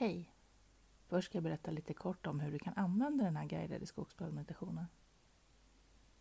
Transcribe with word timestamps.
Hej! 0.00 0.34
Först 1.06 1.28
ska 1.28 1.36
jag 1.36 1.42
berätta 1.42 1.70
lite 1.70 1.94
kort 1.94 2.26
om 2.26 2.40
hur 2.40 2.52
du 2.52 2.58
kan 2.58 2.74
använda 2.74 3.24
den 3.24 3.36
här 3.36 3.46
guidade 3.46 3.86
skogsbadmeditationen. 3.86 4.86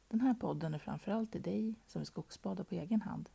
Den 0.07 0.21
här 0.21 0.33
podden 0.33 0.73
är 0.73 0.79
framförallt 0.79 1.31
till 1.31 1.41
dig 1.41 1.75
som 1.85 1.99
vill 1.99 2.05
skogsbada 2.05 2.63
på 2.63 2.75
egen 2.75 3.01
hand. 3.01 3.29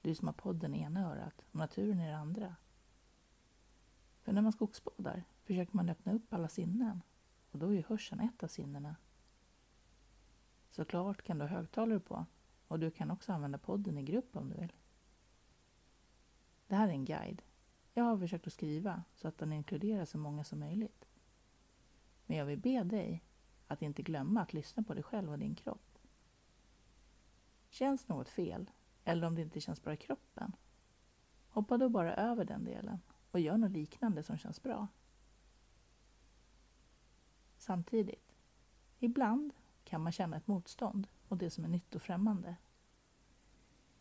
Du 0.00 0.14
som 0.14 0.28
har 0.28 0.32
podden 0.32 0.74
i 0.74 0.80
ena 0.82 1.10
örat 1.10 1.46
och 1.50 1.54
naturen 1.54 2.00
i 2.00 2.06
det 2.06 2.16
andra. 2.16 2.56
För 4.22 4.32
när 4.32 4.42
man 4.42 4.52
skogsbadar 4.52 5.24
försöker 5.44 5.76
man 5.76 5.88
öppna 5.88 6.12
upp 6.12 6.32
alla 6.32 6.48
sinnen 6.48 7.02
och 7.50 7.58
då 7.58 7.66
är 7.66 7.72
ju 7.72 7.84
hörseln 7.88 8.20
ett 8.20 8.42
av 8.42 8.48
sinnena. 8.48 8.96
Såklart 10.68 11.22
kan 11.22 11.38
du 11.38 11.44
ha 11.44 11.48
högtalare 11.48 12.00
på 12.00 12.26
och 12.68 12.78
du 12.78 12.90
kan 12.90 13.10
också 13.10 13.32
använda 13.32 13.58
podden 13.58 13.98
i 13.98 14.02
grupp 14.02 14.36
om 14.36 14.48
du 14.48 14.56
vill. 14.56 14.72
Det 16.66 16.74
här 16.74 16.88
är 16.88 16.92
en 16.92 17.04
guide. 17.04 17.42
Jag 17.94 18.04
har 18.04 18.18
försökt 18.18 18.46
att 18.46 18.52
skriva 18.52 19.04
så 19.16 19.28
att 19.28 19.38
den 19.38 19.52
inkluderar 19.52 20.04
så 20.04 20.18
många 20.18 20.44
som 20.44 20.58
möjligt. 20.58 21.04
Men 22.26 22.36
jag 22.36 22.46
vill 22.46 22.58
be 22.58 22.84
dig 22.84 23.24
att 23.66 23.82
inte 23.82 24.02
glömma 24.02 24.42
att 24.42 24.52
lyssna 24.52 24.82
på 24.82 24.94
dig 24.94 25.02
själv 25.02 25.30
och 25.30 25.38
din 25.38 25.54
kropp. 25.54 25.98
Känns 27.68 28.08
något 28.08 28.28
fel, 28.28 28.70
eller 29.04 29.26
om 29.26 29.34
det 29.34 29.42
inte 29.42 29.60
känns 29.60 29.82
bra 29.82 29.92
i 29.92 29.96
kroppen, 29.96 30.56
hoppa 31.48 31.78
då 31.78 31.88
bara 31.88 32.14
över 32.14 32.44
den 32.44 32.64
delen 32.64 33.00
och 33.30 33.40
gör 33.40 33.56
något 33.56 33.70
liknande 33.70 34.22
som 34.22 34.38
känns 34.38 34.62
bra. 34.62 34.88
Samtidigt, 37.58 38.34
ibland 38.98 39.52
kan 39.84 40.00
man 40.00 40.12
känna 40.12 40.36
ett 40.36 40.46
motstånd 40.46 41.08
mot 41.28 41.40
det 41.40 41.50
som 41.50 41.64
är 41.64 41.68
nytt 41.68 41.94
och 41.94 42.02
främmande. 42.02 42.56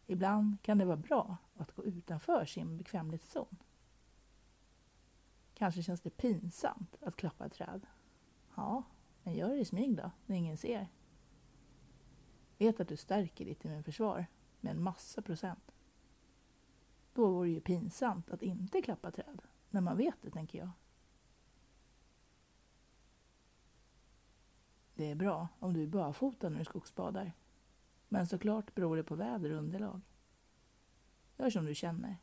Ibland 0.06 0.62
kan 0.62 0.78
det 0.78 0.86
vara 0.86 0.98
bra 0.98 1.38
att 1.56 1.72
gå 1.72 1.86
utanför 1.86 2.46
sin 2.46 2.78
bekvämlighetszon. 2.78 3.58
Kanske 5.62 5.84
känns 5.84 6.02
det 6.02 6.10
pinsamt 6.10 6.96
att 7.02 7.16
klappa 7.16 7.46
ett 7.46 7.54
träd. 7.54 7.88
Ja, 8.56 8.84
men 9.24 9.34
gör 9.34 9.50
det 9.50 9.60
i 9.60 9.66
smyg 9.66 9.98
då, 9.98 10.12
när 10.26 10.36
ingen 10.36 10.58
ser. 10.58 10.88
Vet 12.58 12.80
att 12.80 12.88
du 12.88 12.98
stärker 12.98 13.46
ditt 13.46 13.66
immunförsvar 13.66 14.26
med 14.60 14.72
en 14.72 14.84
massa 14.84 15.22
procent. 15.22 15.76
Då 17.14 17.32
vore 17.32 17.48
det 17.48 17.54
ju 17.54 17.62
pinsamt 17.62 18.32
att 18.32 18.42
inte 18.42 18.82
klappa 18.82 19.12
träd, 19.12 19.42
när 19.70 19.82
man 19.82 19.98
vet 19.98 20.22
det, 20.22 20.32
tänker 20.32 20.60
jag. 20.60 20.70
Det 24.94 25.12
är 25.12 25.16
bra 25.16 25.48
om 25.60 25.74
du 25.74 25.84
är 25.84 25.88
barfota 25.88 26.50
när 26.50 26.60
du 26.60 26.66
skogsbadar. 26.66 27.34
Men 28.10 28.28
såklart 28.28 28.76
beror 28.76 28.98
det 28.98 29.04
på 29.04 29.16
väder 29.16 29.52
och 29.52 29.58
underlag. 29.58 30.02
Gör 31.38 31.50
som 31.50 31.66
du 31.66 31.76
känner. 31.76 32.18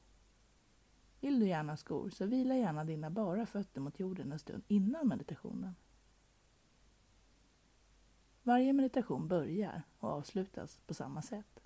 Vill 1.21 1.41
du 1.41 1.47
gärna 1.47 1.77
skor 1.77 2.11
så 2.11 2.27
vila 2.27 2.57
gärna 2.57 2.85
dina 2.85 3.11
bara 3.11 3.47
fötter 3.47 3.81
mot 3.81 4.01
jorden 4.01 4.33
en 4.33 4.39
stund 4.39 4.63
innan 4.69 5.09
meditationen. 5.09 5.75
Varje 8.43 8.73
meditation 8.73 9.29
börjar 9.29 9.83
och 9.99 10.09
avslutas 10.09 10.79
på 10.87 10.95
samma 10.95 11.23
sätt. 11.23 11.61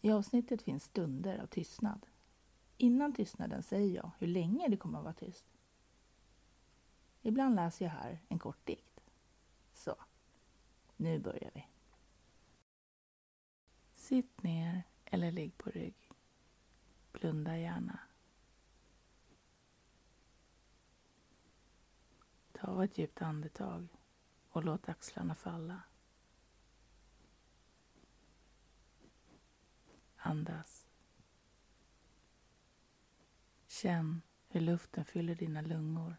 I 0.00 0.10
avsnittet 0.10 0.62
finns 0.62 0.84
stunder 0.84 1.38
av 1.38 1.46
tystnad. 1.46 2.06
Innan 2.76 3.12
tystnaden 3.12 3.62
säger 3.62 3.94
jag 3.94 4.10
hur 4.18 4.26
länge 4.26 4.68
det 4.68 4.76
kommer 4.76 4.98
att 4.98 5.04
vara 5.04 5.14
tyst. 5.14 5.46
Ibland 7.22 7.56
läser 7.56 7.84
jag 7.84 7.92
här 7.92 8.18
en 8.28 8.38
kort 8.38 8.66
dikt. 8.66 9.00
Så, 9.72 9.96
nu 10.96 11.18
börjar 11.18 11.50
vi. 11.54 11.66
Sitt 13.92 14.42
ner 14.42 14.82
eller 15.10 15.32
ligg 15.32 15.58
på 15.58 15.70
rygg. 15.70 16.10
Blunda 17.12 17.58
gärna. 17.58 17.98
Ta 22.52 22.84
ett 22.84 22.98
djupt 22.98 23.22
andetag 23.22 23.88
och 24.50 24.64
låt 24.64 24.88
axlarna 24.88 25.34
falla. 25.34 25.82
Andas. 30.16 30.86
Känn 33.66 34.22
hur 34.48 34.60
luften 34.60 35.04
fyller 35.04 35.34
dina 35.34 35.60
lungor 35.60 36.16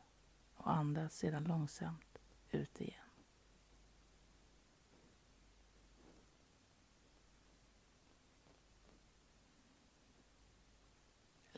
och 0.55 0.71
andas 0.71 1.17
sedan 1.17 1.43
långsamt 1.43 2.19
ut 2.51 2.81
igen. 2.81 3.00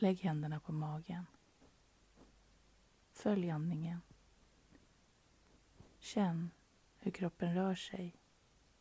Lägg 0.04 0.20
händerna 0.20 0.60
på 0.60 0.72
magen. 0.72 1.26
Följ 3.12 3.50
andningen. 3.50 4.00
Känn 5.98 6.50
hur 6.98 7.10
kroppen 7.10 7.54
rör 7.54 7.74
sig, 7.74 8.16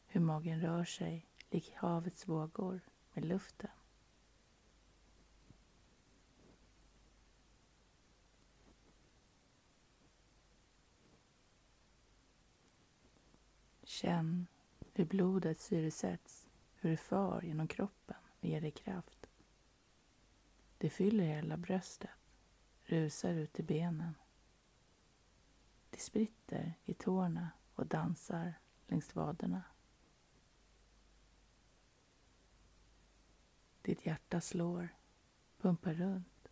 hur 0.08 0.22
magen 0.22 0.62
rör 0.62 0.86
sig 0.86 1.26
lik 1.50 1.74
havets 1.76 2.28
vågor 2.28 2.82
med 3.14 3.26
luften. 3.26 3.70
Känn 13.84 14.48
hur 14.94 15.06
blodet 15.06 15.60
syresätts, 15.60 16.48
hur 16.76 16.90
det 16.90 16.98
far 16.98 17.42
genom 17.42 17.68
kroppen 17.68 18.18
och 18.40 18.46
ger 18.46 18.62
dig 18.62 18.72
kraft. 18.72 19.23
Det 20.84 20.90
fyller 20.90 21.24
hela 21.24 21.58
bröstet, 21.58 22.10
rusar 22.84 23.34
ut 23.34 23.60
i 23.60 23.64
benen. 23.64 24.16
Det 25.90 26.00
spritter 26.00 26.74
i 26.86 26.94
tårna 26.94 27.50
och 27.76 27.88
dansar 27.88 28.54
längs 28.88 29.16
vaderna. 29.16 29.64
Ditt 33.82 34.06
hjärta 34.06 34.42
slår, 34.42 34.96
pumpar 35.58 35.94
runt, 35.94 36.48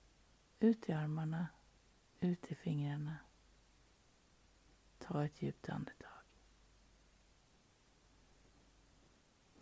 ut 0.60 0.90
i 0.90 0.92
armarna, 0.92 1.48
ut 2.20 2.52
i 2.52 2.56
fingrarna. 2.56 3.18
Ta 4.98 5.26
ett 5.26 5.42
djupt 5.42 5.70
andetag. 5.70 6.24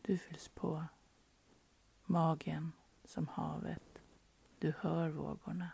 Du 0.02 0.18
fylls 0.18 0.48
på. 0.48 0.86
Magen 2.06 2.72
som 3.06 3.28
havet. 3.28 3.89
Du 4.60 4.74
hör 4.80 5.10
vågorna. 5.10 5.70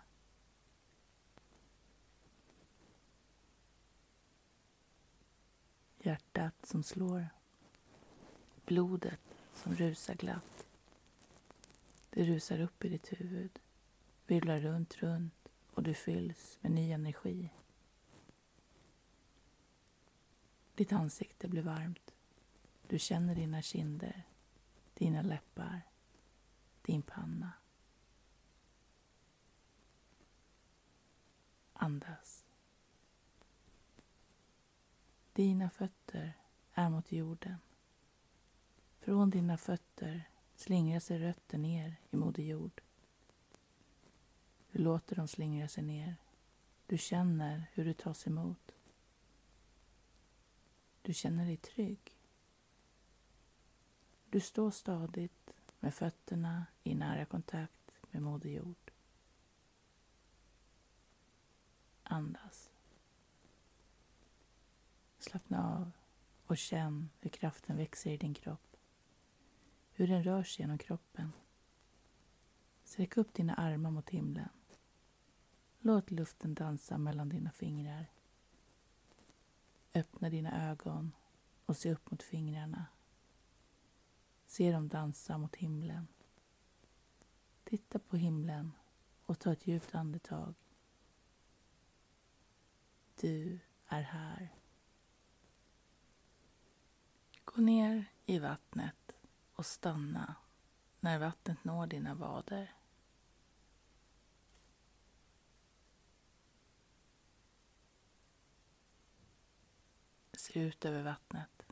Hjärtat 5.97 6.65
som 6.65 6.83
slår. 6.83 7.27
Blodet 8.65 9.19
som 9.53 9.75
rusar 9.75 10.15
glatt. 10.15 10.65
Det 12.09 12.23
rusar 12.23 12.59
upp 12.59 12.85
i 12.85 12.89
ditt 12.89 13.07
huvud, 13.07 13.59
virvlar 14.27 14.59
runt, 14.59 14.97
runt 14.97 15.49
och 15.73 15.83
du 15.83 15.93
fylls 15.93 16.57
med 16.61 16.71
ny 16.71 16.91
energi. 16.91 17.49
Ditt 20.75 20.91
ansikte 20.93 21.47
blir 21.47 21.61
varmt. 21.61 22.15
Du 22.87 22.99
känner 22.99 23.35
dina 23.35 23.61
kinder, 23.61 24.23
dina 24.93 25.21
läppar, 25.21 25.81
din 26.81 27.01
panna. 27.01 27.51
Andas. 31.85 32.43
Dina 35.33 35.69
fötter 35.69 36.33
är 36.73 36.89
mot 36.89 37.11
jorden. 37.11 37.57
Från 38.99 39.29
dina 39.29 39.57
fötter 39.57 40.29
slingrar 40.55 40.99
sig 40.99 41.19
rötter 41.19 41.57
ner 41.57 41.95
i 42.09 42.15
Moder 42.15 42.43
Jord. 42.43 42.81
Du 44.71 44.79
låter 44.79 45.15
dem 45.15 45.27
slingra 45.27 45.67
sig 45.67 45.83
ner. 45.83 46.15
Du 46.87 46.97
känner 46.97 47.65
hur 47.73 47.85
du 47.85 47.93
tas 47.93 48.27
emot. 48.27 48.71
Du 51.01 51.13
känner 51.13 51.45
dig 51.45 51.57
trygg. 51.57 52.17
Du 54.29 54.39
står 54.39 54.71
stadigt 54.71 55.55
med 55.79 55.93
fötterna 55.93 56.65
i 56.83 56.95
nära 56.95 57.25
kontakt 57.25 57.91
med 58.11 58.21
Moder 58.21 58.49
Jord. 58.49 58.84
Andas. 62.07 62.69
Slappna 65.19 65.75
av 65.75 65.91
och 66.45 66.57
känn 66.57 67.09
hur 67.19 67.29
kraften 67.29 67.77
växer 67.77 68.11
i 68.11 68.17
din 68.17 68.33
kropp. 68.33 68.77
Hur 69.91 70.07
den 70.07 70.23
rör 70.23 70.43
sig 70.43 70.63
genom 70.63 70.77
kroppen. 70.77 71.31
Sträck 72.83 73.17
upp 73.17 73.33
dina 73.33 73.53
armar 73.53 73.91
mot 73.91 74.09
himlen. 74.09 74.49
Låt 75.79 76.11
luften 76.11 76.53
dansa 76.53 76.97
mellan 76.97 77.29
dina 77.29 77.51
fingrar. 77.51 78.05
Öppna 79.93 80.29
dina 80.29 80.69
ögon 80.71 81.11
och 81.65 81.77
se 81.77 81.91
upp 81.91 82.11
mot 82.11 82.23
fingrarna. 82.23 82.85
Se 84.45 84.71
dem 84.71 84.87
dansa 84.87 85.37
mot 85.37 85.55
himlen. 85.55 86.07
Titta 87.63 87.99
på 87.99 88.17
himlen 88.17 88.71
och 89.25 89.39
ta 89.39 89.51
ett 89.51 89.67
djupt 89.67 89.95
andetag. 89.95 90.53
Du 93.15 93.59
är 93.87 94.01
här. 94.01 94.49
Gå 97.45 97.61
ner 97.61 98.05
i 98.25 98.39
vattnet 98.39 99.11
och 99.53 99.65
stanna 99.65 100.35
när 100.99 101.19
vattnet 101.19 101.63
når 101.63 101.87
dina 101.87 102.15
vader. 102.15 102.73
Se 110.33 110.59
ut 110.59 110.85
över 110.85 111.03
vattnet. 111.03 111.65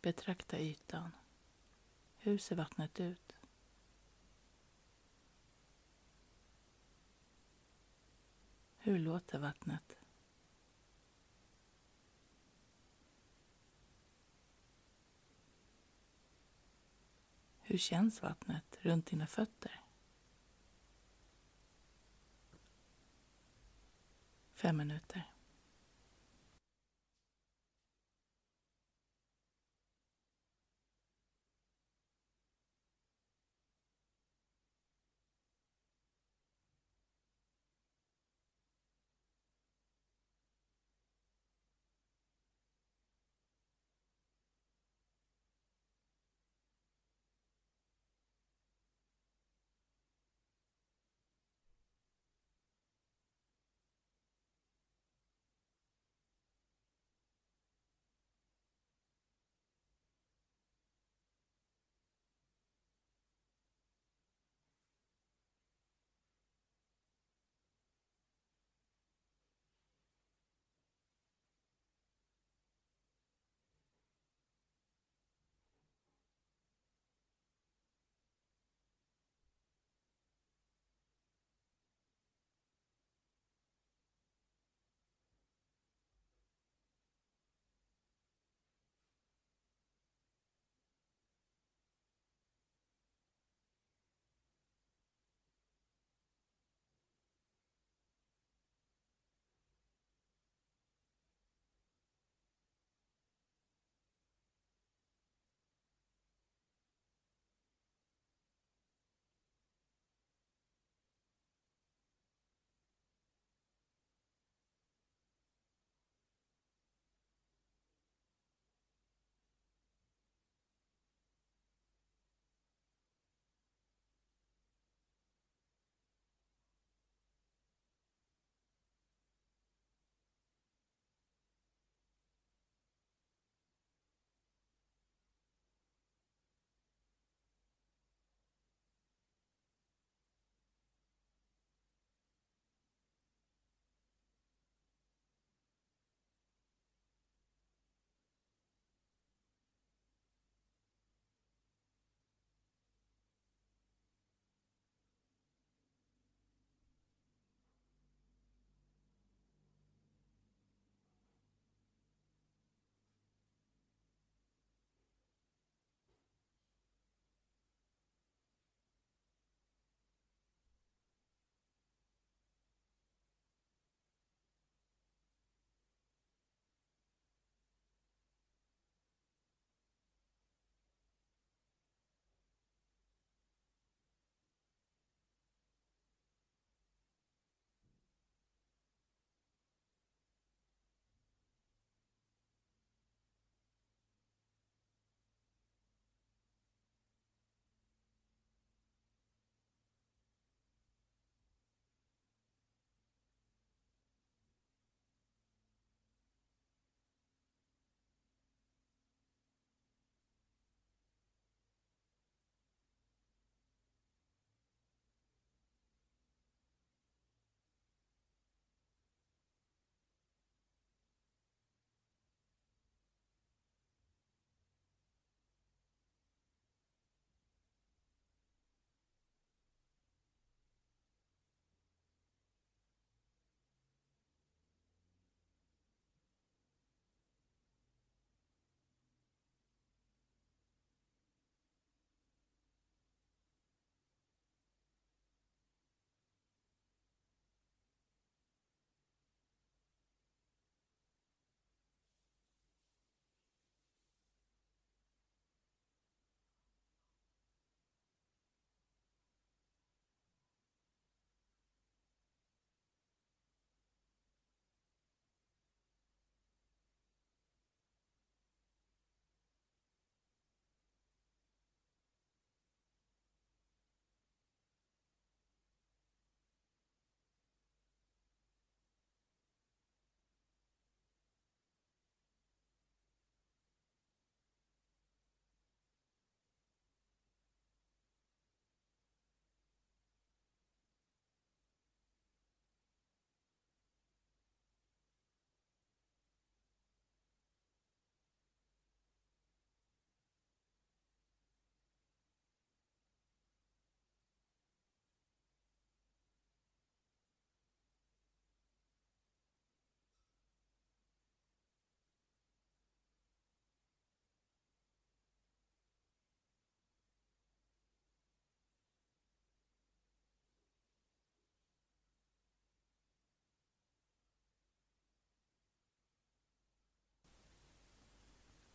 Betrakta 0.00 0.58
ytan. 0.58 1.10
Hur 2.16 2.38
ser 2.38 2.56
vattnet 2.56 3.00
ut? 3.00 3.33
Hur 8.86 8.98
låter 8.98 9.38
vattnet? 9.38 9.96
Hur 17.60 17.78
känns 17.78 18.22
vattnet 18.22 18.78
runt 18.80 19.06
dina 19.06 19.26
fötter? 19.26 19.80
Fem 24.54 24.76
minuter. 24.76 25.33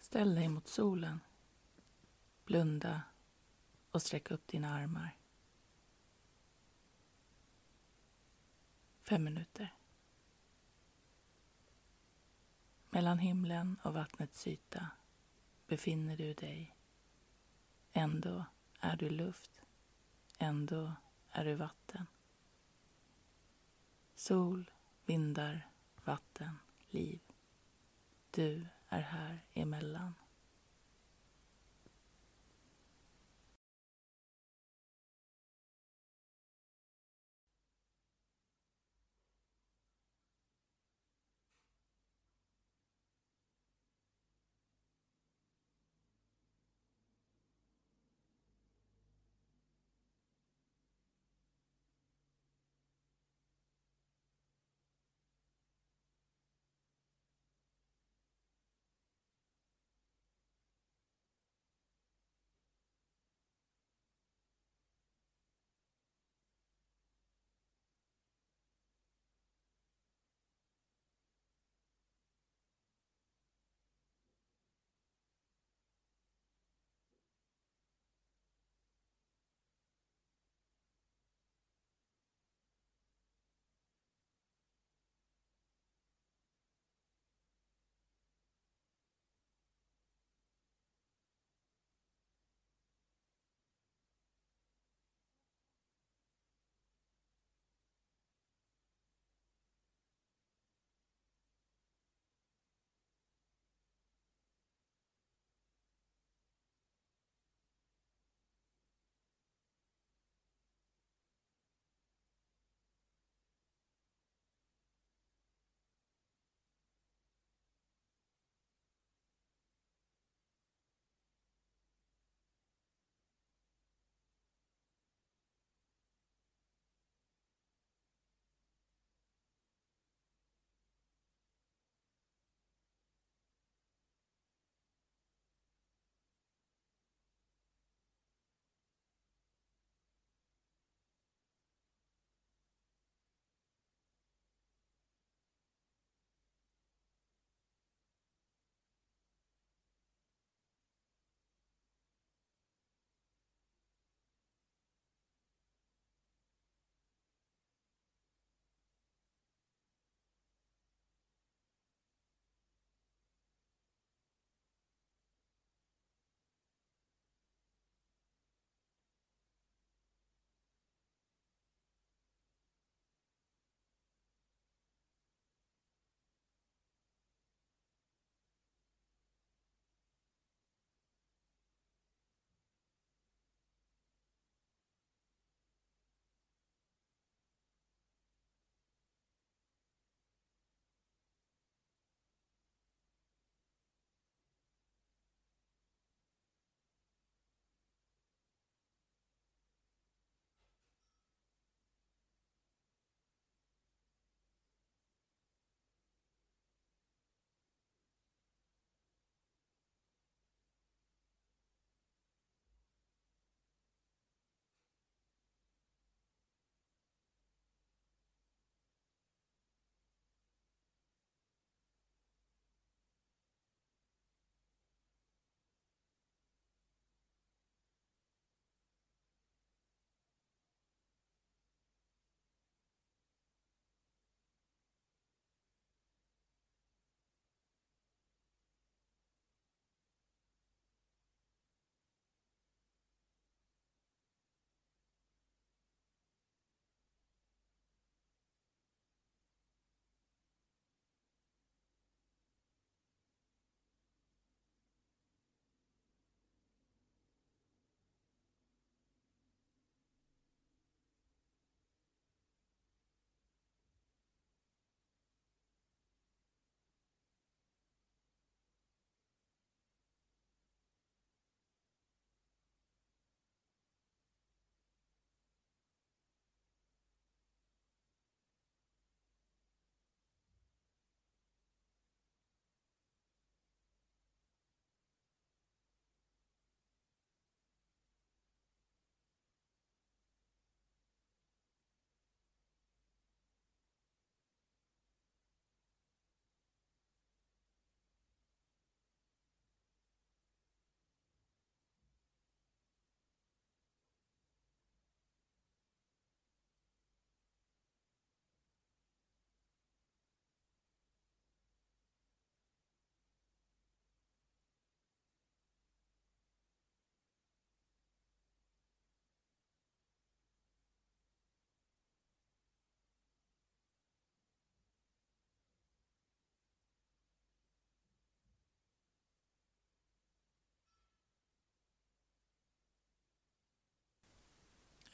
Ställ 0.09 0.35
dig 0.35 0.49
mot 0.49 0.67
solen. 0.67 1.19
Blunda 2.45 3.01
och 3.91 4.01
sträck 4.01 4.31
upp 4.31 4.47
dina 4.47 4.73
armar. 4.73 5.17
Fem 9.01 9.23
minuter. 9.23 9.73
Mellan 12.89 13.19
himlen 13.19 13.77
och 13.83 13.93
vattnets 13.93 14.47
yta 14.47 14.87
befinner 15.67 16.17
du 16.17 16.33
dig. 16.33 16.75
Ändå 17.93 18.45
är 18.79 18.95
du 18.95 19.09
luft. 19.09 19.61
Ändå 20.37 20.93
är 21.29 21.45
du 21.45 21.55
vatten. 21.55 22.05
Sol, 24.15 24.71
vindar, 25.05 25.67
vatten, 26.05 26.55
liv. 26.89 27.21
Du 28.31 28.67
är 28.89 29.01
här 29.01 29.39
emellan. 29.53 30.13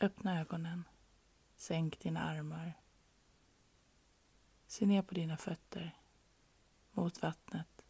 Öppna 0.05 0.39
ögonen. 0.39 0.83
Sänk 1.55 1.99
dina 1.99 2.19
armar. 2.19 2.73
Se 4.67 4.85
ner 4.85 5.01
på 5.01 5.13
dina 5.13 5.37
fötter 5.37 5.97
mot 6.91 7.21
vattnet. 7.21 7.85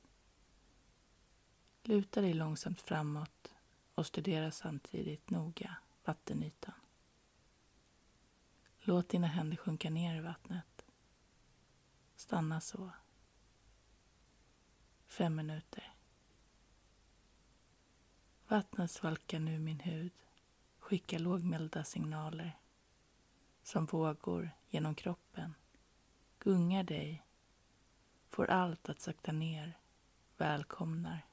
Luta 1.84 2.22
dig 2.22 2.34
långsamt 2.34 2.82
framåt 2.82 3.54
och 3.96 4.06
studera 4.06 4.52
samtidigt 4.52 5.30
noga 5.30 5.78
vattenytan. 6.06 6.74
Låt 8.80 9.10
dina 9.10 9.28
händer 9.28 9.58
sjunka 9.58 9.90
ner 9.90 10.16
i 10.16 10.22
vattnet. 10.22 10.86
Stanna 12.16 12.62
så. 12.62 12.92
Fem 15.06 15.36
minuter. 15.36 15.96
Vattnet 18.48 18.92
svalkar 18.92 19.40
nu 19.40 19.60
min 19.60 19.80
hud, 19.80 20.12
skickar 20.86 21.20
lågmälda 21.20 21.84
signaler 21.84 22.60
som 23.64 23.86
vågor 23.86 24.52
genom 24.70 24.96
kroppen, 24.96 25.54
gungar 26.40 26.84
dig, 26.84 27.24
får 28.30 28.50
allt 28.50 28.90
att 28.90 29.02
sakta 29.02 29.32
ner, 29.32 29.78
välkomnar. 30.38 31.26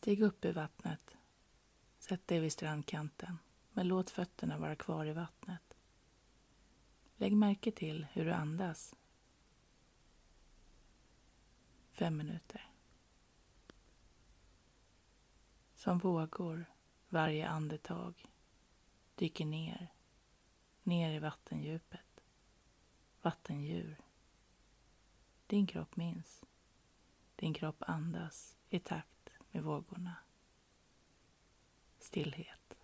Stig 0.00 0.22
upp 0.22 0.44
ur 0.44 0.52
vattnet. 0.52 1.16
Sätt 1.98 2.26
dig 2.26 2.40
vid 2.40 2.52
strandkanten, 2.52 3.38
men 3.72 3.88
låt 3.88 4.10
fötterna 4.10 4.58
vara 4.58 4.76
kvar 4.76 5.06
i 5.06 5.12
vattnet. 5.12 5.76
Lägg 7.16 7.36
märke 7.36 7.72
till 7.72 8.06
hur 8.12 8.24
du 8.24 8.32
andas. 8.32 8.94
Fem 11.92 12.16
minuter. 12.16 12.70
Som 15.74 15.98
vågor 15.98 16.64
varje 17.08 17.48
andetag 17.48 18.26
dyker 19.14 19.46
ner, 19.46 19.92
ner 20.82 21.12
i 21.12 21.18
vattendjupet. 21.18 22.24
Vattendjur. 23.22 24.00
Din 25.46 25.66
kropp 25.66 25.96
minns. 25.96 26.44
Din 27.36 27.54
kropp 27.54 27.82
andas 27.86 28.56
i 28.68 28.78
takt 28.78 29.19
med 29.52 29.62
vågorna. 29.62 30.16
Stillhet. 31.98 32.79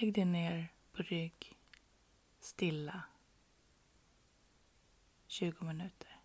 Lägg 0.00 0.14
dig 0.14 0.24
ner 0.24 0.68
på 0.92 1.02
rygg, 1.02 1.56
stilla, 2.40 3.02
20 5.26 5.64
minuter. 5.64 6.15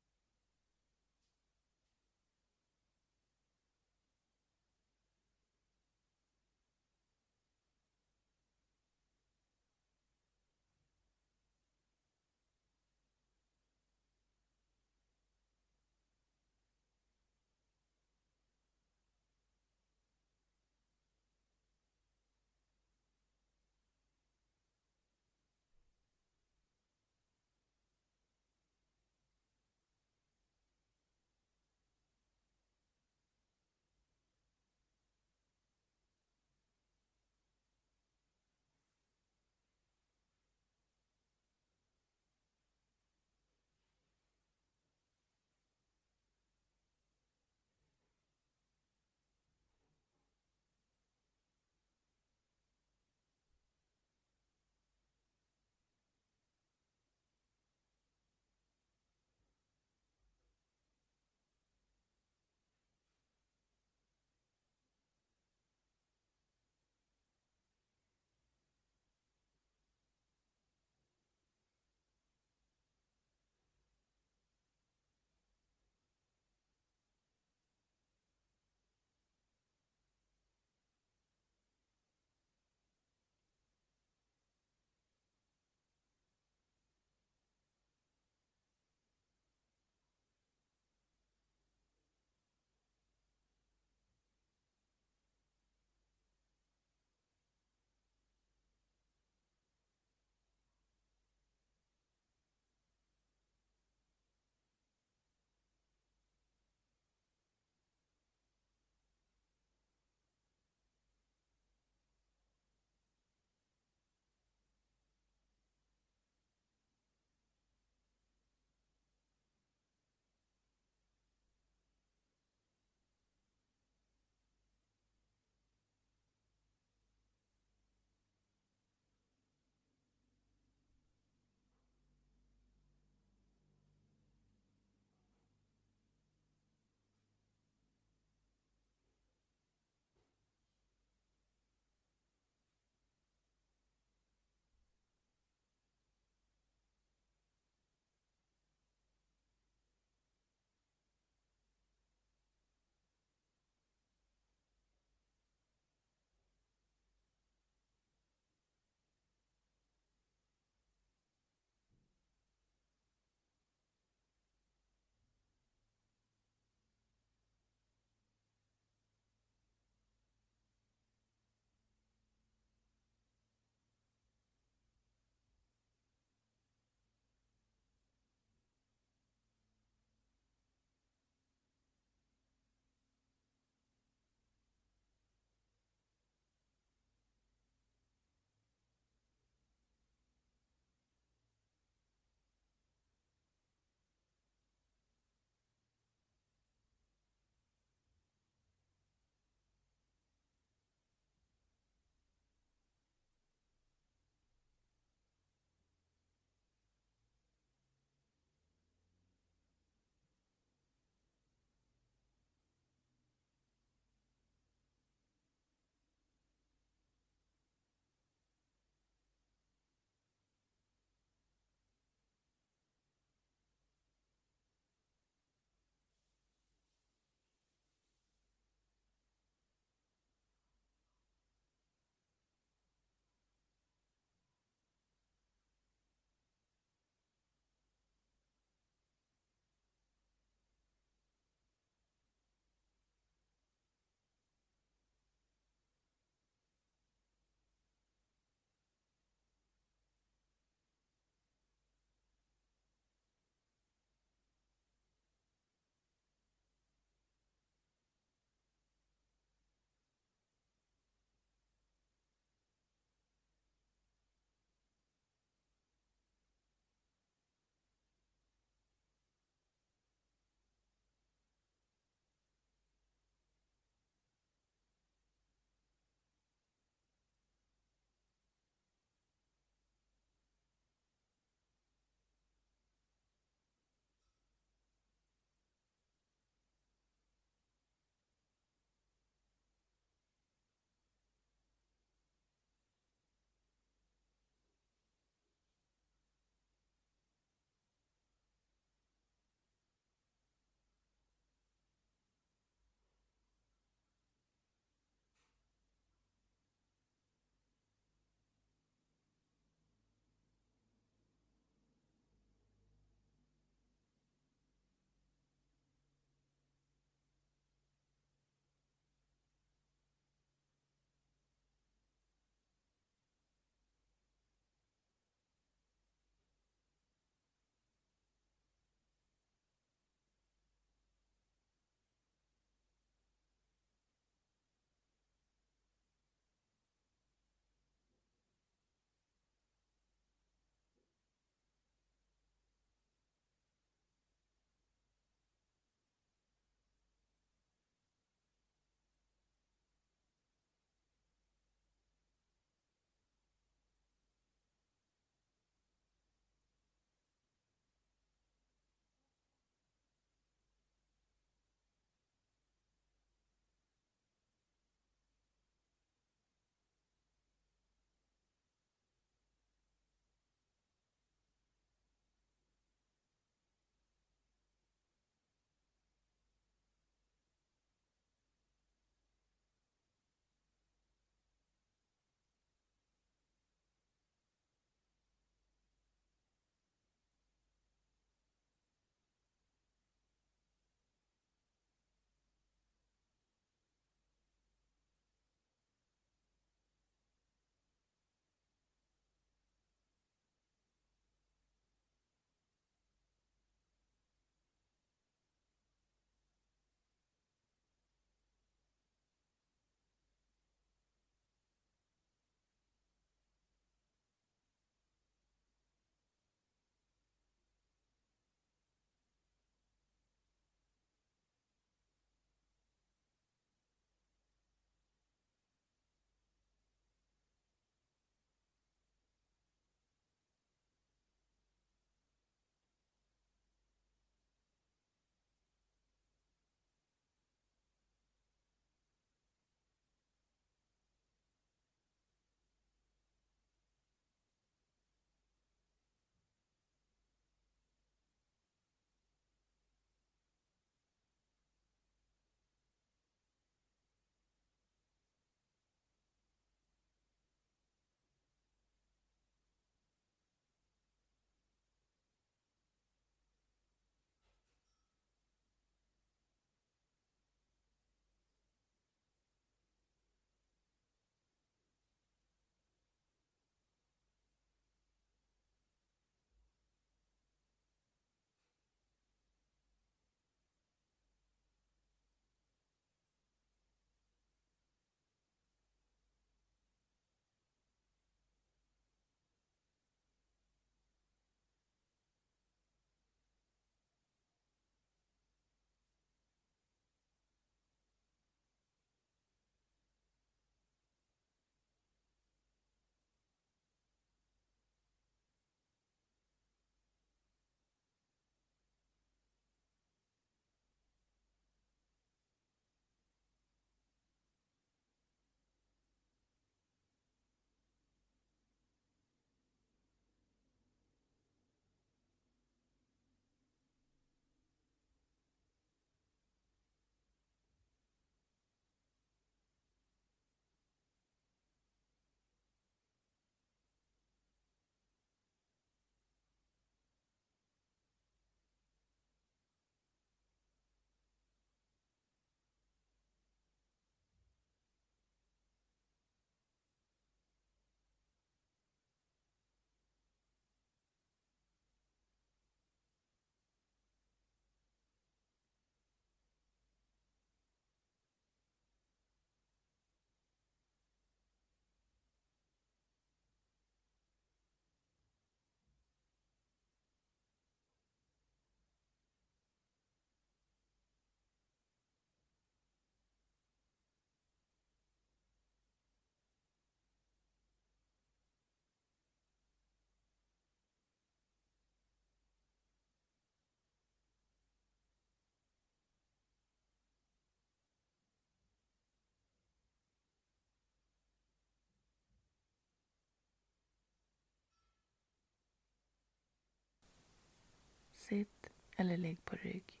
Sitt 598.30 598.70
eller 598.96 599.16
ligg 599.16 599.44
på 599.44 599.56
rygg. 599.56 600.00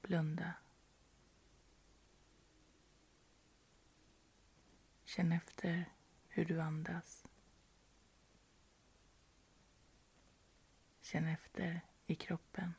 Blunda. 0.00 0.54
Känn 5.04 5.32
efter 5.32 5.92
hur 6.28 6.44
du 6.44 6.60
andas. 6.60 7.24
Känn 11.00 11.26
efter 11.26 11.80
i 12.06 12.14
kroppen 12.14 12.74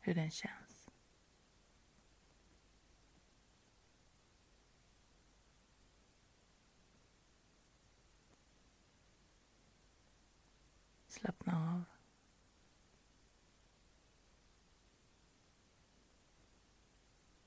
hur 0.00 0.14
den 0.14 0.30
känns. 0.30 0.69
Slappna 11.20 11.74
av. 11.74 11.84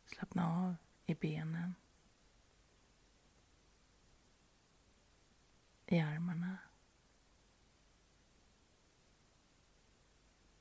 Slappna 0.06 0.68
av 0.68 0.76
i 1.06 1.16
benen. 1.16 1.76
I 5.88 6.00
armarna. 6.00 6.58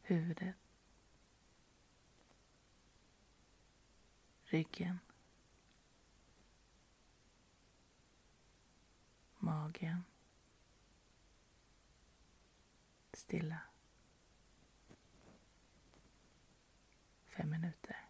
Huvudet. 0.02 0.54
Ryggen. 4.44 4.98
Magen. 9.38 10.11
Stilla. 13.22 13.62
Fem 17.28 17.50
minuter. 17.50 18.01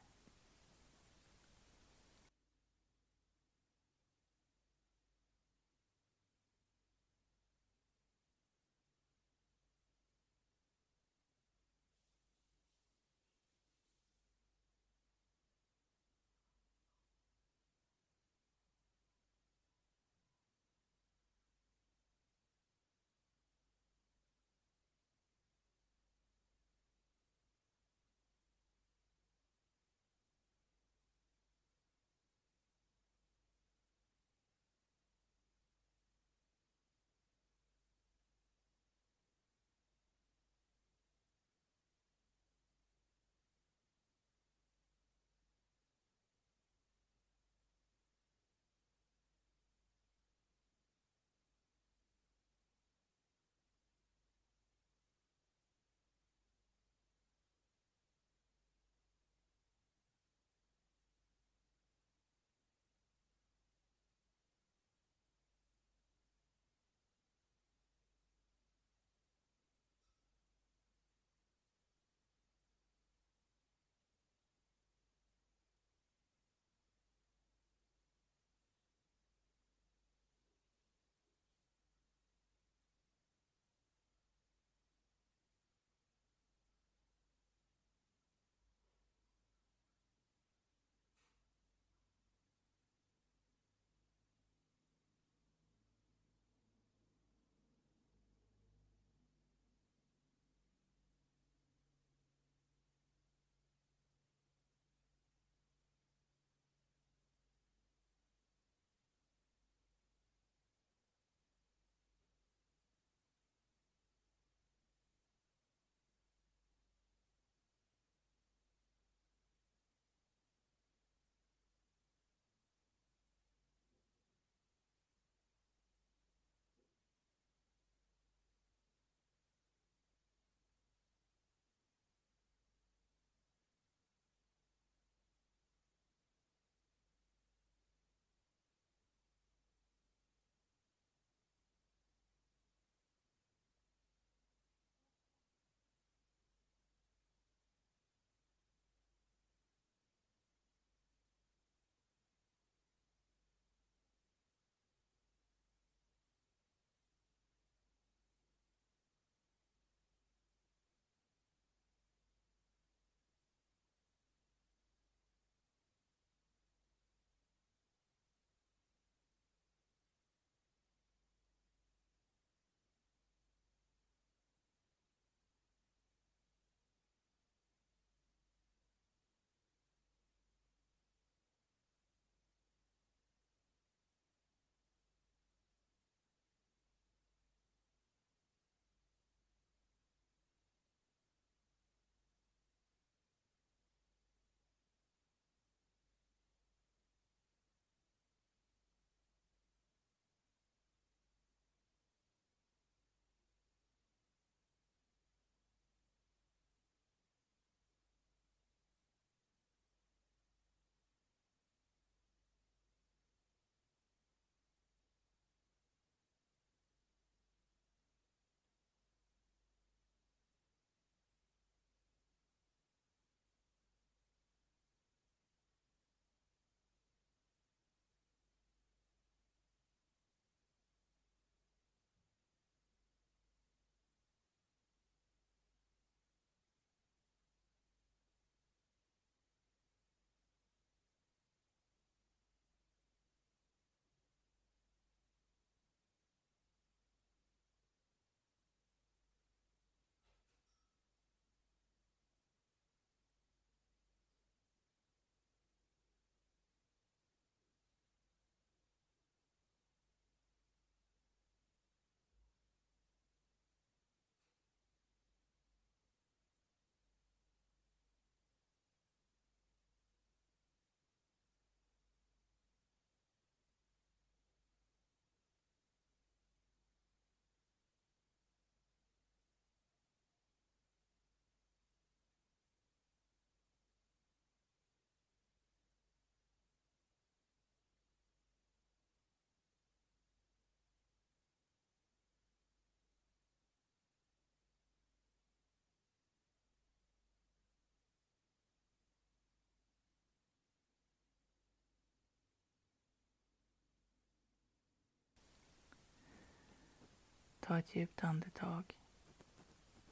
Ta 307.73 307.79
ett 307.79 307.97
djupt 307.97 308.25
andetag. 308.25 308.97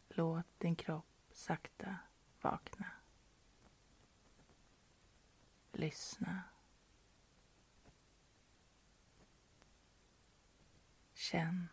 Låt 0.08 0.46
din 0.58 0.76
kropp 0.76 1.06
sakta 1.32 1.96
vakna. 2.40 2.86
Lyssna. 5.72 6.42
Känn. 11.14 11.68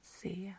Se. 0.00 0.54